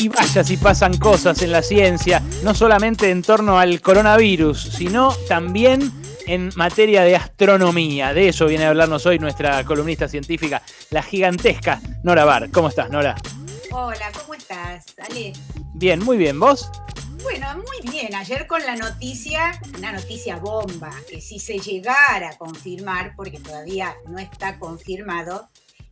Y 0.00 0.08
vaya 0.08 0.44
si 0.44 0.56
pasan 0.56 0.96
cosas 0.96 1.42
en 1.42 1.50
la 1.50 1.60
ciencia, 1.60 2.22
no 2.44 2.54
solamente 2.54 3.10
en 3.10 3.20
torno 3.22 3.58
al 3.58 3.80
coronavirus, 3.80 4.62
sino 4.76 5.12
también 5.26 5.92
en 6.28 6.52
materia 6.54 7.02
de 7.02 7.16
astronomía. 7.16 8.14
De 8.14 8.28
eso 8.28 8.46
viene 8.46 8.64
a 8.64 8.68
hablarnos 8.68 9.04
hoy 9.06 9.18
nuestra 9.18 9.64
columnista 9.64 10.06
científica, 10.06 10.62
la 10.90 11.02
gigantesca 11.02 11.80
Nora 12.04 12.24
Bar. 12.24 12.48
¿Cómo 12.52 12.68
estás, 12.68 12.90
Nora? 12.90 13.16
Hola, 13.72 14.12
¿cómo 14.20 14.34
estás, 14.34 14.86
Ale? 15.10 15.32
Bien, 15.74 15.98
muy 16.04 16.16
bien. 16.16 16.38
¿Vos? 16.38 16.70
Bueno, 17.22 17.48
muy 17.56 17.90
bien. 17.90 18.14
Ayer 18.14 18.46
con 18.46 18.64
la 18.64 18.76
noticia, 18.76 19.60
una 19.76 19.90
noticia 19.90 20.36
bomba, 20.36 20.92
que 21.10 21.20
si 21.20 21.40
se 21.40 21.58
llegara 21.58 22.30
a 22.30 22.38
confirmar, 22.38 23.14
porque 23.16 23.40
todavía 23.40 23.96
no 24.06 24.18
está 24.18 24.60
confirmado, 24.60 25.48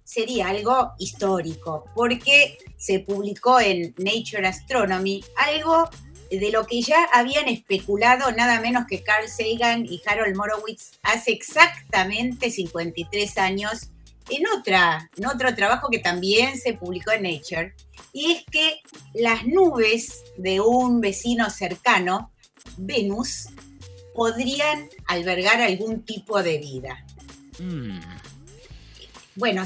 sería 0.07 0.49
algo 0.49 0.93
histórico, 0.99 1.85
porque 1.95 2.59
se 2.77 3.01
publicó 3.01 3.61
en 3.61 3.93
Nature 3.99 4.47
Astronomy 4.47 5.23
algo 5.37 5.91
de 6.31 6.51
lo 6.53 6.65
que 6.65 6.81
ya 6.81 7.05
habían 7.13 7.49
especulado 7.49 8.31
nada 8.33 8.61
menos 8.61 8.87
que 8.89 9.03
Carl 9.03 9.29
Sagan 9.29 9.85
y 9.85 10.01
Harold 10.07 10.37
Morowitz 10.37 10.93
hace 11.03 11.33
exactamente 11.33 12.51
53 12.51 13.39
años 13.39 13.91
en, 14.29 14.45
otra, 14.57 15.11
en 15.17 15.27
otro 15.27 15.55
trabajo 15.55 15.89
que 15.91 15.99
también 15.99 16.59
se 16.59 16.75
publicó 16.75 17.13
en 17.13 17.25
Nature, 17.25 17.75
y 18.13 18.33
es 18.33 18.45
que 18.51 18.81
las 19.15 19.45
nubes 19.45 20.25
de 20.37 20.61
un 20.61 21.01
vecino 21.01 21.51
cercano, 21.51 22.33
Venus, 22.77 23.49
podrían 24.15 24.89
albergar 25.07 25.61
algún 25.61 26.03
tipo 26.03 26.43
de 26.43 26.59
vida. 26.59 27.05
Mm. 27.59 28.01
Bueno, 29.37 29.65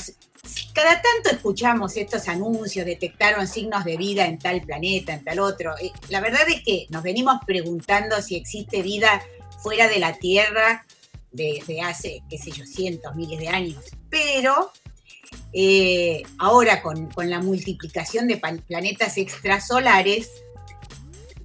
cada 0.73 1.03
tanto 1.03 1.31
escuchamos 1.31 1.97
estos 1.97 2.29
anuncios, 2.29 2.87
detectaron 2.87 3.47
signos 3.47 3.85
de 3.85 3.97
vida 3.97 4.27
en 4.27 4.39
tal 4.39 4.63
planeta, 4.63 5.13
en 5.13 5.25
tal 5.25 5.41
otro. 5.41 5.75
La 6.09 6.21
verdad 6.21 6.43
es 6.49 6.63
que 6.63 6.87
nos 6.91 7.03
venimos 7.03 7.39
preguntando 7.47 8.21
si 8.23 8.37
existe 8.37 8.83
vida 8.83 9.23
fuera 9.63 9.89
de 9.89 9.99
la 9.99 10.15
Tierra 10.15 10.87
desde 11.33 11.83
hace, 11.83 12.23
qué 12.29 12.39
sé 12.39 12.51
yo, 12.51 12.65
cientos, 12.65 13.15
miles 13.15 13.39
de 13.39 13.49
años. 13.49 13.85
Pero 14.09 14.73
eh, 15.53 16.23
ahora 16.39 16.83
con, 16.83 17.09
la 17.17 17.41
multiplicación 17.41 18.27
de 18.27 18.41
planetas 18.67 19.19
extrasolares, 19.19 20.31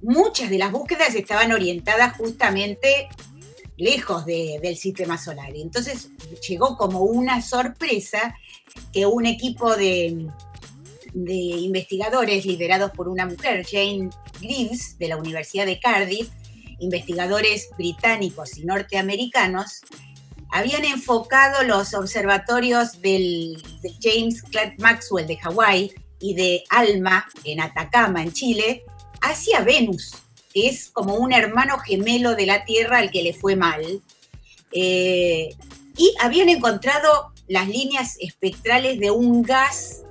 muchas 0.02 0.50
de 0.50 0.58
las 0.58 0.72
búsquedas 0.72 1.14
estaban 1.14 1.52
orientadas 1.52 2.16
justamente 2.16 3.08
lejos 3.76 4.24
del 4.24 4.76
sistema 4.76 5.18
solar. 5.18 5.50
Entonces 5.54 6.08
llegó 6.48 6.76
como 6.76 7.02
una 7.02 7.42
sorpresa 7.42 8.34
que 8.92 9.06
un 9.06 9.26
equipo 9.26 9.74
de, 9.76 10.26
investigadores 11.14 12.44
liderados 12.44 12.90
por 12.90 13.08
una 13.08 13.26
mujer, 13.26 13.64
Jane 13.66 14.10
Greaves, 14.40 14.98
de 14.98 15.08
la 15.08 15.16
Universidad 15.16 15.66
de 15.66 15.80
Cardiff, 15.80 16.28
investigadores 16.78 17.68
británicos 17.76 18.58
y 18.58 18.64
norteamericanos, 18.64 19.80
habían 20.50 20.84
enfocado 20.84 21.62
los 21.64 21.94
observatorios 21.94 23.00
del, 23.00 23.62
de 23.82 23.92
James 24.00 24.42
Clerk 24.42 24.78
Maxwell 24.78 25.26
de 25.26 25.36
Hawái 25.38 25.92
y 26.20 26.34
de 26.34 26.64
ALMA 26.70 27.26
en 27.44 27.60
Atacama, 27.60 28.22
en 28.22 28.32
Chile, 28.32 28.84
hacia 29.20 29.60
Venus, 29.60 30.14
que 30.52 30.68
es 30.68 30.88
como 30.90 31.16
un 31.16 31.32
hermano 31.32 31.78
gemelo 31.78 32.34
de 32.34 32.46
la 32.46 32.64
Tierra 32.64 32.98
al 32.98 33.10
que 33.10 33.22
le 33.22 33.34
fue 33.34 33.56
mal. 33.56 34.02
Eh, 34.72 35.54
y 35.96 36.14
habían 36.20 36.48
encontrado 36.48 37.32
las 37.48 37.68
líneas 37.68 38.16
espectrales 38.20 38.98
de 38.98 39.10
un 39.10 39.42
gas 39.42 40.02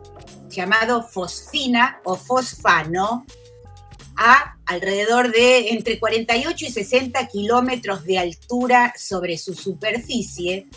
llamado 0.50 1.03
fosfina 1.03 2.00
o 2.03 2.16
fosfano 2.16 3.25
a 4.17 4.58
alrededor 4.66 5.31
de 5.31 5.69
entre 5.69 6.00
48 6.00 6.66
y 6.66 6.72
60 6.72 7.27
kilómetros 7.27 8.03
de 8.05 8.19
altura 8.19 8.93
sobre 8.98 9.37
su 9.37 9.54
superficie. 9.54 10.67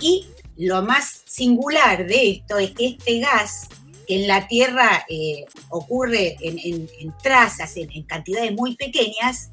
Y 0.00 0.26
lo 0.56 0.82
más 0.82 1.22
singular 1.26 2.06
de 2.06 2.30
esto 2.30 2.58
es 2.58 2.70
que 2.70 2.86
este 2.86 3.18
gas, 3.20 3.68
que 4.06 4.22
en 4.22 4.28
la 4.28 4.46
Tierra 4.46 5.04
eh, 5.08 5.44
ocurre 5.68 6.36
en, 6.40 7.14
trazas, 7.22 7.76
en 7.76 8.02
cantidades 8.04 8.52
muy 8.52 8.76
pequeñas, 8.76 9.50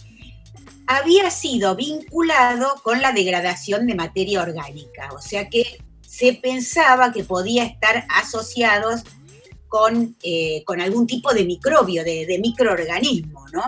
había 0.85 1.29
sido 1.31 1.75
vinculado 1.75 2.75
con 2.83 3.01
la 3.01 3.11
degradación 3.11 3.87
de 3.87 3.95
materia 3.95 4.41
orgánica. 4.41 5.09
O 5.13 5.19
sea 5.19 5.49
que 5.49 5.79
se 6.17 6.33
pensaba 6.33 7.11
que 7.11 7.23
podía 7.23 7.63
estar 7.63 8.07
asociados 8.09 9.01
con, 9.67 10.15
eh, 10.23 10.63
con 10.65 10.81
algún 10.81 11.05
tipo 11.05 11.31
de 11.31 11.45
microbio, 11.45 12.03
de, 12.03 12.39
microorganismo, 12.41 13.45
¿no? 13.53 13.61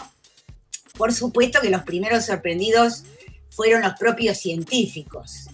Por 0.98 1.14
supuesto 1.14 1.62
que 1.62 1.70
los 1.70 1.84
primeros 1.84 2.26
sorprendidos 2.26 3.04
fueron 3.52 3.84
los 3.84 3.94
propios 4.00 4.40
científicos 4.40 5.46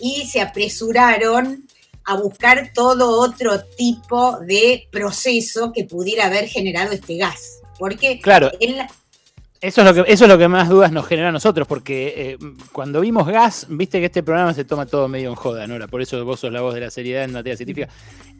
y 0.00 0.26
se 0.26 0.40
apresuraron 0.40 1.68
a 2.04 2.16
buscar 2.16 2.72
todo 2.74 3.20
otro 3.20 3.62
tipo 3.62 4.40
de 4.40 4.88
proceso 4.90 5.70
que 5.72 5.84
pudiera 5.84 6.26
haber 6.26 6.48
generado 6.48 6.90
este 6.90 7.16
gas. 7.16 7.60
Porque 7.78 8.18
claro. 8.20 8.50
Eso 9.62 9.82
es, 9.82 9.86
lo 9.86 9.92
que, 9.92 10.10
eso 10.10 10.24
es 10.24 10.30
lo 10.30 10.38
que 10.38 10.48
más 10.48 10.70
dudas 10.70 10.90
nos 10.90 11.06
genera 11.06 11.28
a 11.28 11.32
nosotros, 11.32 11.68
porque 11.68 12.14
eh, 12.16 12.38
cuando 12.72 13.02
vimos 13.02 13.26
gas, 13.26 13.66
viste 13.68 14.00
que 14.00 14.06
este 14.06 14.22
programa 14.22 14.54
se 14.54 14.64
toma 14.64 14.86
todo 14.86 15.06
medio 15.06 15.28
en 15.28 15.34
joda, 15.34 15.66
Nora, 15.66 15.86
por 15.86 16.00
eso 16.00 16.24
vos 16.24 16.40
sos 16.40 16.50
la 16.50 16.62
voz 16.62 16.72
de 16.72 16.80
la 16.80 16.90
seriedad 16.90 17.24
en 17.24 17.32
materia 17.32 17.58
científica. 17.58 17.88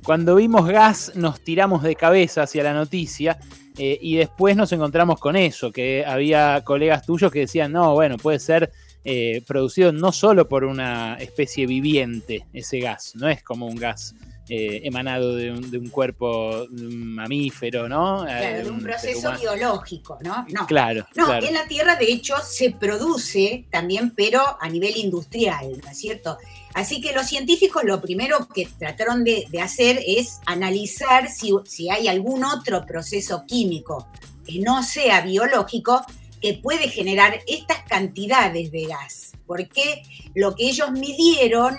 Cuando 0.03 0.36
vimos 0.36 0.66
gas, 0.66 1.12
nos 1.16 1.42
tiramos 1.42 1.82
de 1.82 1.94
cabeza 1.94 2.44
hacia 2.44 2.62
la 2.62 2.72
noticia 2.72 3.38
eh, 3.76 3.98
y 4.00 4.16
después 4.16 4.56
nos 4.56 4.72
encontramos 4.72 5.20
con 5.20 5.36
eso, 5.36 5.70
que 5.70 6.06
había 6.06 6.62
colegas 6.64 7.04
tuyos 7.04 7.31
que 7.31 7.41
decían, 7.41 7.70
no, 7.70 7.92
bueno, 7.92 8.16
puede 8.16 8.38
ser 8.38 8.72
eh, 9.04 9.42
producido 9.47 9.92
no 9.92 10.12
solo 10.12 10.48
por 10.48 10.64
una 10.64 11.16
especie 11.16 11.66
viviente 11.66 12.47
ese 12.54 12.81
gas, 12.81 13.14
no 13.14 13.28
es 13.28 13.42
como 13.42 13.66
un 13.66 13.76
gas 13.76 14.14
eh, 14.53 14.81
emanado 14.83 15.37
de 15.37 15.53
un, 15.53 15.88
cuerpo 15.91 16.66
mamífero, 16.71 17.88
¿no? 17.88 18.25
Claro, 18.25 18.59
eh, 18.59 18.65
de 18.65 18.71
un, 18.71 18.83
proceso 18.83 19.33
biológico, 19.38 20.19
¿no? 20.22 20.44
No, 20.50 20.66
claro, 20.66 21.06
no 21.15 21.33
en 21.34 21.55
la 21.55 21.69
Tierra 21.69 21.94
de 21.94 22.11
hecho 22.11 22.34
se 22.44 22.72
produce 22.72 23.66
también, 23.71 24.11
pero 24.11 24.43
a 24.61 24.69
nivel 24.69 24.97
industrial, 24.97 25.81
¿no 25.81 25.88
es 25.88 25.97
cierto? 25.97 26.37
Así 26.75 27.00
que 27.00 27.12
los 27.12 27.28
científicos 27.28 27.84
lo 27.84 28.00
primero 28.00 28.49
que 28.53 28.69
trataron 28.77 29.22
de, 29.22 29.47
hacer 29.62 30.00
es 30.05 30.41
analizar 30.47 31.28
si, 31.28 31.53
si 31.65 31.88
hay 31.88 32.09
algún 32.09 32.44
otro 32.44 32.84
proceso 32.84 33.44
químico 33.47 34.09
que 34.44 34.59
no 34.59 34.82
sea 34.82 35.21
biológico 35.21 36.05
que 36.41 36.55
puede 36.55 36.88
generar 36.88 37.38
estas 37.47 37.84
cantidades 37.84 38.72
de 38.72 38.87
gas, 38.87 39.32
porque 39.47 40.03
lo 40.34 40.56
que 40.56 40.69
ellos 40.69 40.91
midieron 40.91 41.77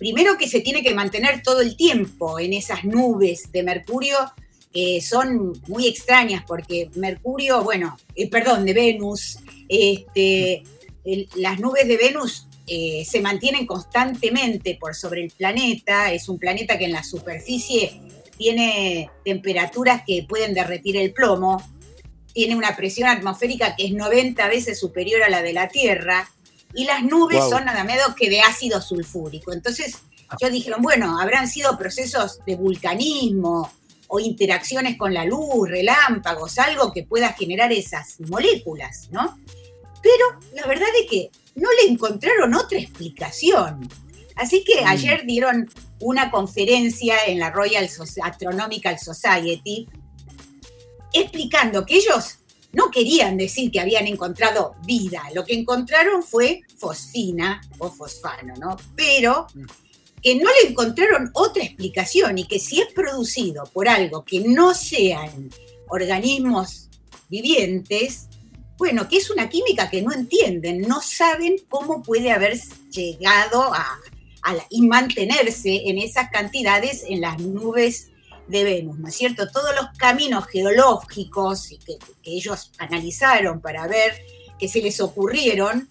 primero 0.00 0.38
que 0.38 0.48
se 0.48 0.60
tiene 0.60 0.82
que 0.82 0.94
mantener 0.94 1.42
todo 1.42 1.60
el 1.60 1.76
tiempo 1.76 2.40
en 2.40 2.54
esas 2.54 2.84
nubes 2.84 3.52
de 3.52 3.62
mercurio, 3.62 4.16
que 4.72 5.02
son 5.02 5.60
muy 5.68 5.86
extrañas, 5.86 6.42
porque 6.46 6.88
Mercurio, 6.94 7.62
bueno, 7.62 7.98
eh, 8.14 8.30
perdón, 8.30 8.64
de 8.64 8.72
Venus, 8.72 9.40
este, 9.68 10.62
las 11.36 11.60
nubes 11.60 11.86
de 11.86 11.98
Venus 11.98 12.46
eh, 12.66 13.04
se 13.06 13.20
mantienen 13.20 13.66
constantemente 13.66 14.78
por 14.80 14.94
sobre 14.94 15.22
el 15.22 15.30
planeta, 15.32 16.10
es 16.14 16.30
un 16.30 16.38
planeta 16.38 16.78
que 16.78 16.86
en 16.86 16.92
la 16.92 17.04
superficie 17.04 18.00
tiene 18.38 19.10
temperaturas 19.22 20.02
que 20.06 20.24
pueden 20.26 20.54
derretir 20.54 20.96
el 20.96 21.12
plomo, 21.12 21.62
tiene 22.32 22.56
una 22.56 22.74
presión 22.74 23.10
atmosférica 23.10 23.76
que 23.76 23.84
es 23.84 23.92
90 23.92 24.48
veces 24.48 24.80
superior 24.80 25.22
a 25.24 25.28
la 25.28 25.42
de 25.42 25.52
la 25.52 25.68
Tierra, 25.68 26.30
y 26.74 26.84
las 26.84 27.02
nubes 27.02 27.42
son 27.48 27.64
nada 27.64 27.84
menos 27.84 28.14
que 28.14 28.30
de 28.30 28.40
ácido 28.40 28.80
sulfúrico. 28.80 29.52
Entonces, 29.52 29.98
ah. 30.28 30.36
yo 30.40 30.50
dijeron, 30.50 30.82
bueno, 30.82 31.20
habrán 31.20 31.48
sido 31.48 31.76
procesos 31.76 32.38
de 32.46 32.56
vulcanismo 32.56 33.70
o 34.08 34.20
interacciones 34.20 34.96
con 34.96 35.14
la 35.14 35.24
luz, 35.24 35.68
relámpagos, 35.68 36.58
algo 36.58 36.92
que 36.92 37.04
pueda 37.04 37.32
generar 37.32 37.72
esas 37.72 38.20
moléculas, 38.20 39.08
¿no? 39.12 39.38
Pero 40.02 40.24
la 40.54 40.66
verdad 40.66 40.88
es 41.00 41.08
que 41.08 41.30
no 41.54 41.68
le 41.72 41.92
encontraron 41.92 42.54
otra 42.54 42.78
explicación. 42.78 43.88
Así 44.36 44.64
que 44.64 44.82
mm. 44.82 44.88
ayer 44.88 45.26
dieron 45.26 45.70
una 46.00 46.30
conferencia 46.30 47.16
en 47.26 47.38
la 47.38 47.50
Royal 47.50 47.88
Astronomical 48.22 48.98
Society 48.98 49.86
explicando 51.12 51.84
que 51.84 51.96
ellos 51.96 52.39
no 52.72 52.90
querían 52.90 53.36
decir 53.36 53.70
que 53.70 53.80
habían 53.80 54.06
encontrado 54.06 54.74
vida, 54.84 55.22
lo 55.34 55.44
que 55.44 55.54
encontraron 55.54 56.22
fue 56.22 56.62
fosfina 56.76 57.60
o 57.78 57.90
fosfano, 57.90 58.54
¿no? 58.56 58.76
Pero 58.94 59.46
que 60.22 60.36
no 60.36 60.50
le 60.62 60.70
encontraron 60.70 61.30
otra 61.34 61.64
explicación 61.64 62.38
y 62.38 62.44
que 62.44 62.58
si 62.58 62.80
es 62.80 62.92
producido 62.92 63.64
por 63.72 63.88
algo 63.88 64.24
que 64.24 64.40
no 64.40 64.74
sean 64.74 65.50
organismos 65.88 66.88
vivientes, 67.28 68.28
bueno, 68.76 69.08
que 69.08 69.16
es 69.18 69.30
una 69.30 69.48
química 69.48 69.90
que 69.90 70.02
no 70.02 70.12
entienden, 70.12 70.82
no 70.82 71.00
saben 71.00 71.56
cómo 71.68 72.02
puede 72.02 72.30
haber 72.30 72.58
llegado 72.90 73.72
a, 73.74 73.98
y 74.70 74.82
mantenerse 74.82 75.82
en 75.86 75.98
esas 75.98 76.30
cantidades 76.30 77.04
en 77.06 77.20
las 77.20 77.38
nubes 77.38 78.09
de 78.50 78.64
Venus, 78.64 78.98
¿no 78.98 79.08
es 79.08 79.14
cierto? 79.14 79.48
Todos 79.50 79.74
los 79.74 79.96
caminos 79.96 80.46
geológicos 80.46 81.68
que, 81.84 81.98
ellos 82.22 82.72
analizaron 82.78 83.60
para 83.60 83.86
ver 83.86 84.12
que 84.58 84.68
se 84.68 84.82
les 84.82 85.00
ocurrieron 85.00 85.88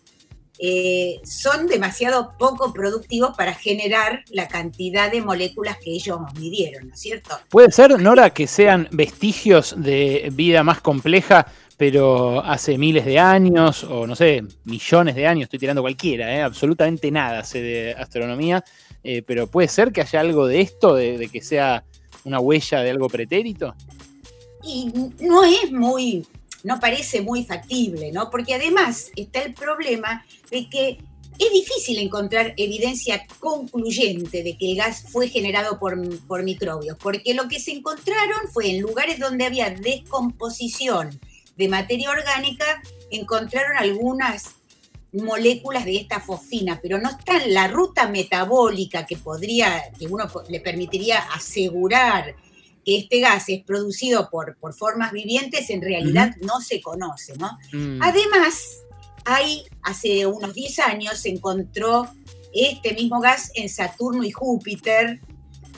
eh, 0.62 1.22
son 1.24 1.68
demasiado 1.68 2.34
poco 2.38 2.74
productivos 2.74 3.36
para 3.36 3.54
generar 3.54 4.24
la 4.30 4.50
cantidad 4.50 5.10
de 5.10 5.22
moléculas 5.22 5.78
que 5.78 5.92
ellos 5.92 6.20
midieron, 6.38 6.90
¿no 6.90 6.94
es 6.94 7.00
cierto? 7.00 7.40
Puede 7.50 7.72
ser, 7.72 7.98
Nora, 8.00 8.32
que 8.32 8.46
sean 8.46 8.90
vestigios 8.92 9.74
de 9.78 10.30
vida 10.34 10.62
más 10.64 10.82
compleja, 10.82 11.48
pero 11.78 12.44
hace 12.44 12.78
miles 12.78 13.06
de 13.06 13.20
años, 13.20 13.86
o 13.86 14.06
no 14.06 14.18
sé, 14.18 14.44
millones 14.66 15.16
de 15.16 15.28
años, 15.28 15.44
estoy 15.44 15.60
tirando 15.60 15.82
cualquiera, 15.82 16.36
¿eh? 16.36 16.42
absolutamente 16.42 17.10
nada 17.10 17.46
sé 17.46 17.62
de 17.62 17.94
astronomía, 17.94 18.62
eh, 19.02 19.24
pero 19.26 19.48
puede 19.48 19.70
ser 19.70 19.94
que 19.94 20.02
haya 20.02 20.20
algo 20.20 20.46
de 20.46 20.60
esto, 20.60 20.94
de 20.96 21.30
que 21.32 21.42
sea 21.42 21.86
una 22.30 22.40
huella 22.40 22.82
de 22.82 22.92
algo 22.92 23.10
pretérito. 23.10 23.76
Y 24.64 24.92
no 25.20 25.44
es 25.44 25.72
muy 25.72 26.26
no 26.64 26.80
parece 26.80 27.22
muy 27.22 27.44
factible, 27.46 28.12
¿no? 28.12 28.30
Porque 28.30 28.54
además 28.54 29.12
está 29.16 29.42
el 29.42 29.54
problema 29.54 30.26
de 30.52 30.70
que 30.70 30.98
es 31.38 31.52
difícil 31.54 32.00
encontrar 32.00 32.54
evidencia 32.58 33.26
concluyente 33.40 34.44
de 34.44 34.58
que 34.58 34.72
el 34.72 34.78
gas 34.78 35.06
fue 35.10 35.30
generado 35.30 35.80
por, 35.80 35.98
por, 36.28 36.44
microbios, 36.44 36.98
porque 36.98 37.34
lo 37.34 37.48
que 37.48 37.62
se 37.62 37.72
encontraron 37.72 38.50
fue 38.52 38.72
en 38.72 38.82
lugares 38.82 39.20
donde 39.20 39.46
había 39.46 39.70
descomposición 39.70 41.18
de 41.56 41.70
materia 41.70 42.10
orgánica, 42.10 42.82
encontraron 43.10 43.78
algunas 43.78 44.56
moléculas 45.14 45.86
de 45.86 45.98
esta 45.98 46.20
fosfina, 46.20 46.80
pero 46.82 47.00
no 47.00 47.10
está 47.10 47.44
en 47.44 47.54
la 47.54 47.68
ruta 47.68 48.08
metabólica 48.08 49.06
que 49.06 49.18
podría, 49.18 49.92
que 49.98 50.06
uno 50.06 50.26
le 50.50 50.60
permitiría 50.60 51.20
asegurar 51.20 52.36
que 52.86 52.98
este 52.98 53.20
gas 53.20 53.50
es 53.50 53.64
producido 53.64 54.30
por, 54.30 54.58
por 54.58 54.74
formas 54.74 55.12
vivientes 55.12 55.70
en 55.70 55.82
realidad 55.82 56.36
no 56.42 56.62
se 56.62 56.82
conoce, 56.82 57.34
¿no? 57.38 57.58
Mm. 57.74 58.02
Además, 58.02 58.78
hay, 59.26 59.64
hace 59.84 60.26
unos 60.26 60.54
10 60.54 60.80
años 60.80 61.20
se 61.20 61.30
encontró 61.30 62.08
este 62.54 62.94
mismo 62.94 63.20
gas 63.20 63.52
en 63.56 63.70
Saturno 63.70 64.24
y 64.24 64.32
Júpiter, 64.32 65.20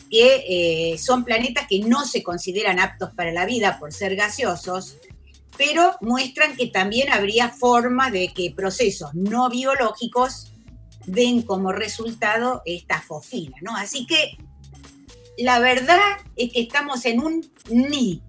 que 0.09 0.93
eh, 0.93 0.97
son 0.97 1.23
planetas 1.23 1.67
que 1.67 1.79
no 1.79 2.05
se 2.05 2.21
consideran 2.21 2.79
aptos 2.79 3.11
para 3.15 3.31
la 3.31 3.45
vida 3.45 3.79
por 3.79 3.93
ser 3.93 4.15
gaseosos, 4.15 4.97
pero 5.57 5.95
muestran 6.01 6.55
que 6.55 6.67
también 6.67 7.11
habría 7.11 7.49
forma 7.49 8.11
de 8.11 8.29
que 8.33 8.53
procesos 8.55 9.13
no 9.13 9.49
biológicos 9.49 10.51
den 11.05 11.41
como 11.41 11.71
resultado 11.71 12.61
esta 12.65 13.01
fosfina, 13.01 13.57
¿no? 13.61 13.75
Así 13.75 14.05
que 14.05 14.37
la 15.37 15.59
verdad 15.59 15.99
es 16.35 16.51
que 16.51 16.61
estamos 16.61 17.05
en 17.05 17.19
un 17.21 17.51
ni. 17.69 18.21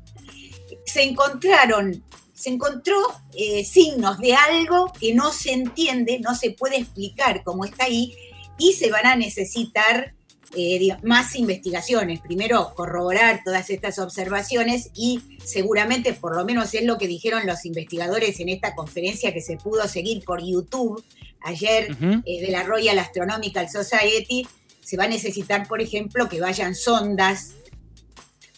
Se 0.87 1.03
encontraron, 1.03 2.03
se 2.33 2.51
encontró 2.51 2.97
eh, 3.37 3.65
signos 3.65 4.19
de 4.19 4.35
algo 4.35 4.93
que 4.99 5.15
no 5.15 5.33
se 5.33 5.53
entiende, 5.53 6.21
no 6.21 6.35
se 6.35 6.53
puede 6.53 6.79
explicar 6.79 7.45
cómo 7.45 7.65
está 7.65 7.85
ahí, 7.85 8.17
y 8.59 8.73
se 8.73 8.91
van 8.91 9.07
a 9.07 9.17
necesitar 9.17 10.15
eh, 10.55 10.97
más 11.03 11.35
investigaciones. 11.35 12.21
Primero, 12.21 12.75
corroborar 12.75 13.43
todas 13.45 13.71
estas 13.71 13.99
observaciones 13.99 14.91
y 14.95 15.21
seguramente, 15.45 16.13
por 16.13 16.37
lo 16.37 16.45
menos 16.45 16.75
es 16.75 16.85
lo 16.85 16.99
que 16.99 17.09
dijeron 17.09 17.47
los 17.47 17.65
investigadores 17.65 18.39
en 18.41 18.49
esta 18.49 18.75
conferencia 18.75 19.33
que 19.33 19.41
se 19.41 19.57
pudo 19.57 19.89
seguir 19.89 20.25
por 20.25 20.43
YouTube 20.45 21.03
ayer 21.41 21.97
eh, 22.27 22.41
de 22.41 22.53
la 22.53 22.63
Royal 22.65 22.99
Astronomical 22.99 23.69
Society, 23.69 24.47
se 24.81 24.97
va 24.97 25.05
a 25.05 25.09
necesitar, 25.09 25.67
por 25.67 25.81
ejemplo, 25.81 26.29
que 26.29 26.41
vayan 26.41 26.75
sondas 26.75 27.55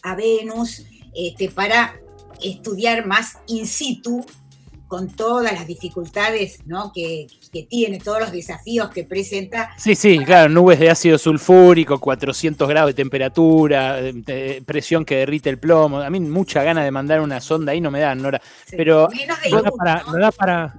a 0.01 0.15
Venus 0.15 0.83
este, 1.15 1.49
para 1.49 1.99
estudiar 2.41 3.05
más 3.05 3.37
in 3.47 3.65
situ 3.65 4.25
con 4.95 5.09
todas 5.09 5.51
las 5.51 5.67
dificultades 5.67 6.59
¿no? 6.65 6.93
que, 6.93 7.27
tiene, 7.69 7.99
todos 7.99 8.21
los 8.21 8.31
desafíos 8.31 8.89
que 8.91 9.03
presenta. 9.03 9.71
Sí, 9.77 9.93
sí, 9.93 10.19
claro, 10.19 10.47
nubes 10.47 10.79
de 10.79 10.89
ácido 10.89 11.17
sulfúrico, 11.17 11.99
400 11.99 12.65
grados 12.69 12.91
de 12.91 12.93
temperatura, 12.93 13.99
presión 14.65 15.03
que 15.03 15.17
derrite 15.17 15.49
el 15.49 15.57
plomo. 15.57 15.99
A 15.99 16.09
mí 16.09 16.21
mucha 16.21 16.63
gana 16.63 16.81
de 16.81 16.91
mandar 16.91 17.19
una 17.19 17.41
sonda 17.41 17.73
ahí 17.73 17.81
no 17.81 17.91
me 17.91 17.99
dan, 17.99 18.21
Nora. 18.21 18.41
pero 18.71 19.09
no, 19.51 19.61
da 19.61 19.71
para, 19.71 20.03
no 20.03 20.17
da 20.17 20.31
para, 20.31 20.73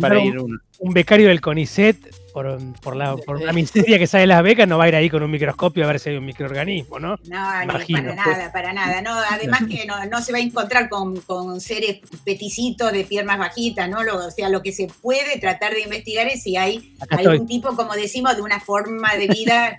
para, 0.00 0.24
ir 0.24 0.38
un, 0.38 0.58
un 0.78 0.94
becario 0.94 1.28
del 1.28 1.42
CONICET 1.42 2.23
por, 2.34 2.58
por, 2.80 2.96
la, 2.96 3.16
por 3.16 3.40
la 3.40 3.52
miseria 3.52 3.96
que 3.96 4.08
sale 4.08 4.22
de 4.22 4.26
las 4.26 4.42
becas, 4.42 4.66
no 4.66 4.76
va 4.76 4.84
a 4.84 4.88
ir 4.88 4.96
ahí 4.96 5.08
con 5.08 5.22
un 5.22 5.30
microscopio 5.30 5.84
a 5.84 5.86
ver 5.86 6.00
si 6.00 6.10
hay 6.10 6.16
un 6.16 6.26
microorganismo, 6.26 6.98
¿no? 6.98 7.16
No, 7.28 7.64
no 7.64 7.72
para 7.72 8.14
nada, 8.14 8.52
para 8.52 8.72
nada. 8.72 9.00
No, 9.02 9.12
además 9.30 9.60
que 9.70 9.86
no, 9.86 10.20
se 10.20 10.32
va 10.32 10.38
a 10.38 10.40
encontrar 10.40 10.88
con, 10.88 11.60
seres 11.60 12.00
peticitos 12.24 12.90
de 12.90 13.04
piernas 13.04 13.38
bajitas, 13.38 13.88
¿no? 13.88 14.02
Lo, 14.02 14.26
o 14.26 14.30
sea, 14.32 14.48
lo 14.48 14.62
que 14.62 14.72
se 14.72 14.88
puede 15.00 15.38
tratar 15.38 15.74
de 15.74 15.82
investigar 15.82 16.26
es 16.26 16.42
si 16.42 16.56
hay 16.56 16.96
algún 17.08 17.46
tipo, 17.46 17.76
como 17.76 17.94
decimos, 17.94 18.34
de 18.34 18.42
una 18.42 18.58
forma 18.58 19.14
de 19.14 19.28
vida 19.28 19.78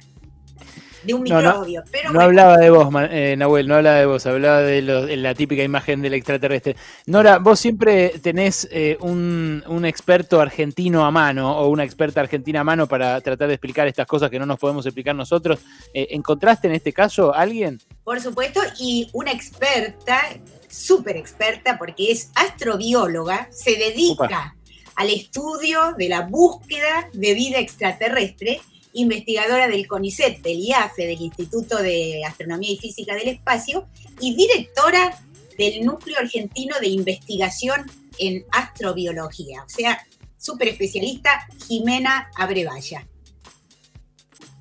de 1.06 1.14
un 1.14 1.24
microbio. 1.24 1.84
No, 2.12 2.22
hablaba 2.22 2.58
de 2.58 2.70
vos, 2.70 2.88
eh, 3.10 3.36
Nahuel, 3.38 3.68
no 3.68 3.76
hablaba 3.76 3.98
de 3.98 4.06
vos, 4.06 4.26
hablaba 4.26 4.62
de, 4.62 4.82
la 4.82 5.34
típica 5.34 5.64
imagen 5.64 6.02
del 6.02 6.14
extraterrestre. 6.14 6.76
Nora, 7.06 7.38
vos 7.40 7.60
siempre 7.60 8.20
tenés 8.22 8.68
eh, 8.72 8.98
un, 9.02 9.64
experto 9.86 10.42
argentino 10.42 11.06
a 11.06 11.12
mano 11.12 11.58
o 11.58 11.70
una 11.70 11.84
experta 11.84 12.22
argentina 12.22 12.62
a 12.62 12.64
mano 12.64 12.88
para 12.88 13.22
tratar 13.22 13.48
de 13.48 13.54
explicar 13.54 13.88
estas 13.88 14.08
cosas 14.08 14.30
que 14.30 14.40
no 14.40 14.46
nos 14.46 14.60
podemos 14.60 14.86
explicar 14.86 15.16
nosotros. 15.16 15.60
Eh, 15.94 16.08
¿Encontraste 16.12 16.68
en 16.68 16.74
este 16.74 16.92
caso 16.92 17.34
alguien? 17.34 17.80
Por 18.04 18.20
supuesto, 18.20 18.60
y 18.80 19.10
una 19.14 19.32
experta, 19.32 20.20
súper 20.68 21.18
experta, 21.18 21.78
porque 21.78 22.12
es 22.12 22.32
astrobióloga, 22.36 23.48
se 23.52 23.76
dedica 23.76 24.56
al 24.96 25.10
estudio 25.10 25.94
de 25.98 26.10
la 26.10 26.22
búsqueda 26.22 27.10
de 27.14 27.34
vida 27.34 27.60
extraterrestre 27.60 28.62
investigadora 28.96 29.68
del 29.68 29.88
CONICET, 29.88 30.42
del 30.42 30.60
IAFE, 30.60 31.06
del 31.06 31.22
Instituto 31.22 31.78
de 31.78 32.24
Astronomía 32.26 32.72
y 32.72 32.78
Física 32.78 33.14
del 33.16 33.28
Espacio, 33.28 33.88
y 34.20 34.36
directora 34.36 35.18
del 35.58 35.86
Núcleo 35.86 36.18
Argentino 36.20 36.76
de 36.80 36.88
Investigación 36.88 37.90
en 38.20 38.46
Astrobiología. 38.52 39.64
O 39.64 39.70
sea, 39.70 40.00
súper 40.38 40.70
especialista, 40.70 41.48
Jimena 41.68 42.30
Abrevaya. 42.38 43.06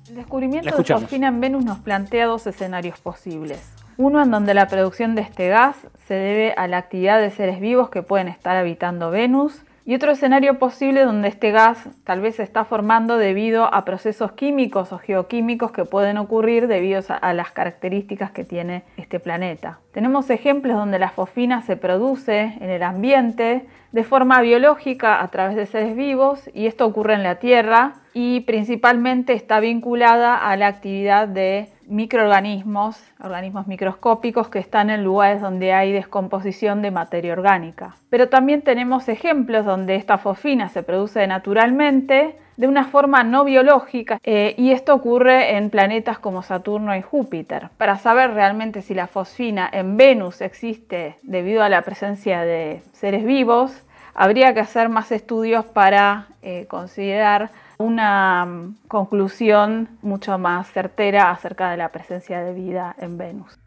El 0.09 0.15
descubrimiento 0.15 0.75
de 0.75 0.83
fosfina 0.83 1.29
en 1.29 1.39
Venus 1.41 1.65
nos 1.65 1.79
plantea 1.79 2.25
dos 2.25 2.45
escenarios 2.45 2.99
posibles. 2.99 3.59
Uno 3.97 4.21
en 4.21 4.29
donde 4.29 4.53
la 4.53 4.67
producción 4.67 5.15
de 5.15 5.21
este 5.21 5.47
gas 5.47 5.77
se 6.07 6.13
debe 6.13 6.53
a 6.53 6.67
la 6.67 6.77
actividad 6.77 7.21
de 7.21 7.31
seres 7.31 7.61
vivos 7.61 7.89
que 7.89 8.03
pueden 8.03 8.27
estar 8.27 8.57
habitando 8.57 9.09
Venus 9.09 9.61
y 9.85 9.93
otro 9.93 10.11
escenario 10.11 10.57
posible 10.57 11.05
donde 11.05 11.27
este 11.27 11.51
gas 11.51 11.87
tal 12.03 12.19
vez 12.19 12.37
se 12.37 12.43
está 12.43 12.65
formando 12.65 13.17
debido 13.17 13.71
a 13.71 13.85
procesos 13.85 14.31
químicos 14.31 14.91
o 14.91 14.97
geoquímicos 14.97 15.71
que 15.71 15.85
pueden 15.85 16.17
ocurrir 16.17 16.67
debido 16.67 17.01
a 17.07 17.33
las 17.33 17.51
características 17.51 18.31
que 18.31 18.43
tiene 18.43 18.83
este 18.97 19.19
planeta. 19.19 19.79
Tenemos 19.91 20.29
ejemplos 20.31 20.75
donde 20.75 20.97
la 20.97 21.11
fosfina 21.11 21.61
se 21.61 21.77
produce 21.77 22.57
en 22.59 22.69
el 22.71 22.81
ambiente 22.81 23.67
de 23.91 24.03
forma 24.03 24.41
biológica 24.41 25.21
a 25.21 25.27
través 25.27 25.55
de 25.55 25.67
seres 25.67 25.95
vivos 25.95 26.49
y 26.53 26.65
esto 26.65 26.85
ocurre 26.87 27.13
en 27.13 27.23
la 27.23 27.35
Tierra 27.35 27.93
y 28.17 28.39
principalmente 28.39 29.33
está 29.33 29.59
vinculada 29.59 30.37
a 30.37 30.55
la 30.55 30.67
actividad 30.67 31.27
de 31.27 31.67
microorganismos, 31.85 32.97
organismos 33.21 33.67
microscópicos 33.67 34.47
que 34.47 34.57
están 34.57 34.89
en 34.89 35.03
lugares 35.03 35.41
donde 35.41 35.73
hay 35.73 35.91
descomposición 35.91 36.81
de 36.81 36.91
materia 36.91 37.33
orgánica. 37.33 37.97
Pero 38.09 38.29
también 38.29 38.61
tenemos 38.61 39.09
ejemplos 39.09 39.65
donde 39.65 39.95
esta 39.95 40.17
fosfina 40.17 40.69
se 40.69 40.81
produce 40.81 41.27
naturalmente 41.27 42.37
de 42.55 42.69
una 42.69 42.85
forma 42.85 43.25
no 43.25 43.43
biológica 43.43 44.17
eh, 44.23 44.55
y 44.57 44.71
esto 44.71 44.95
ocurre 44.95 45.57
en 45.57 45.69
planetas 45.69 46.17
como 46.17 46.41
Saturno 46.41 46.95
y 46.95 47.01
Júpiter. 47.01 47.67
Para 47.77 47.97
saber 47.97 48.31
realmente 48.31 48.81
si 48.81 48.93
la 48.93 49.07
fosfina 49.07 49.69
en 49.69 49.97
Venus 49.97 50.39
existe 50.39 51.17
debido 51.21 51.63
a 51.63 51.69
la 51.69 51.81
presencia 51.81 52.43
de 52.43 52.81
seres 52.93 53.25
vivos, 53.25 53.83
habría 54.13 54.53
que 54.53 54.61
hacer 54.61 54.87
más 54.87 55.11
estudios 55.11 55.65
para 55.65 56.27
eh, 56.41 56.65
considerar 56.69 57.49
una 57.77 58.45
mm, 58.45 58.87
conclusión 58.87 59.97
mucho 60.01 60.37
más 60.37 60.71
certera 60.71 61.31
acerca 61.31 61.71
de 61.71 61.77
la 61.77 61.91
presencia 61.91 62.41
de 62.41 62.53
vida 62.53 62.95
en 62.99 63.17
Venus. 63.17 63.57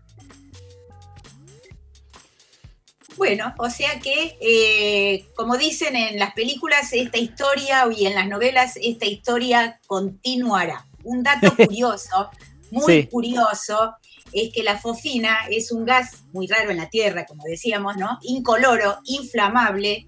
Bueno, 3.18 3.52
o 3.58 3.68
sea 3.68 3.98
que, 3.98 4.38
eh, 4.40 5.26
como 5.34 5.56
dicen 5.56 5.96
en 5.96 6.20
las 6.20 6.34
películas, 6.34 6.92
esta 6.92 7.18
historia 7.18 7.84
y 7.94 8.06
en 8.06 8.14
las 8.14 8.28
novelas, 8.28 8.78
esta 8.80 9.06
historia 9.06 9.80
continuará. 9.88 10.86
Un 11.02 11.24
dato 11.24 11.52
curioso, 11.66 12.30
muy 12.70 13.08
curioso, 13.08 13.96
es 14.32 14.52
que 14.52 14.62
la 14.62 14.78
fosfina 14.78 15.38
es 15.50 15.72
un 15.72 15.84
gas 15.84 16.22
muy 16.32 16.46
raro 16.46 16.70
en 16.70 16.76
la 16.76 16.90
Tierra, 16.90 17.26
como 17.26 17.42
decíamos, 17.44 17.96
¿no? 17.96 18.18
Incoloro, 18.22 18.98
inflamable, 19.04 20.06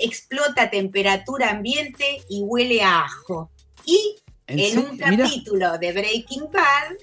explota 0.00 0.62
a 0.62 0.70
temperatura 0.70 1.50
ambiente 1.50 2.22
y 2.28 2.42
huele 2.42 2.82
a 2.82 3.02
ajo. 3.02 3.50
Y 3.84 4.16
en, 4.46 4.78
un 4.78 4.98
capítulo 4.98 5.78
de 5.78 5.92
Breaking 5.92 6.50
Bad, 6.50 6.96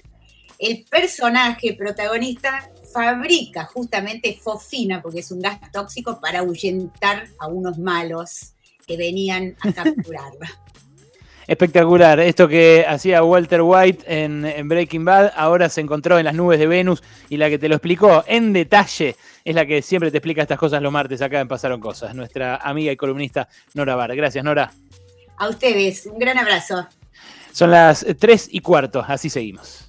el 0.58 0.84
personaje 0.84 1.74
protagonista 1.74 2.70
fabrica 2.92 3.64
justamente 3.64 4.38
fofina, 4.42 5.00
porque 5.00 5.20
es 5.20 5.30
un 5.30 5.40
gas 5.40 5.58
tóxico, 5.72 6.20
para 6.20 6.40
ahuyentar 6.40 7.28
a 7.38 7.46
unos 7.46 7.78
malos 7.78 8.54
que 8.86 8.96
venían 8.96 9.56
a 9.60 9.72
capturarla. 9.72 10.48
Espectacular. 11.48 12.20
Esto 12.20 12.46
que 12.46 12.84
hacía 12.86 13.22
Walter 13.22 13.62
White 13.62 14.04
en, 14.06 14.68
Breaking 14.68 15.06
Bad, 15.06 15.32
ahora 15.34 15.70
se 15.70 15.80
encontró 15.80 16.18
en 16.18 16.26
las 16.26 16.34
nubes 16.34 16.58
de 16.58 16.66
Venus 16.66 17.02
y 17.30 17.38
la 17.38 17.48
que 17.48 17.58
te 17.58 17.70
lo 17.70 17.76
explicó 17.76 18.22
en 18.26 18.52
detalle 18.52 19.16
es 19.46 19.54
la 19.54 19.64
que 19.64 19.80
siempre 19.80 20.10
te 20.10 20.18
explica 20.18 20.42
estas 20.42 20.58
cosas 20.58 20.82
los 20.82 20.92
martes 20.92 21.22
acá 21.22 21.40
en 21.40 21.48
Pasaron 21.48 21.80
Cosas. 21.80 22.14
Nuestra 22.14 22.56
amiga 22.56 22.92
y 22.92 22.96
columnista 22.98 23.48
Nora 23.72 23.96
Bar. 23.96 24.14
Gracias, 24.14 24.44
Nora. 24.44 24.70
A 25.38 25.48
ustedes, 25.48 26.04
un 26.04 26.18
gran 26.18 26.36
abrazo. 26.36 26.86
Son 27.50 27.70
las 27.70 28.04
tres 28.18 28.46
y 28.52 28.60
cuarto, 28.60 29.02
así 29.08 29.30
seguimos. 29.30 29.87